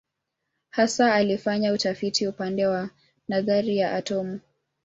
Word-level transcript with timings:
Hasa 0.69 1.13
alifanya 1.13 1.73
utafiti 1.73 2.27
upande 2.27 2.65
wa 2.67 2.89
nadharia 3.27 3.87
ya 3.87 3.95
atomu. 3.95 4.39